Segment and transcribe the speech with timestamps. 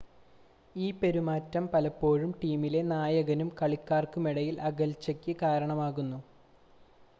[0.75, 6.19] ഈ പെരുമാറ്റം പലപ്പോഴും ടീമിലെ നായകനും കളിക്കാർക്കുമിടയിൽ അകൽച്ചയ്ക്ക് കാരണമാകുന്നു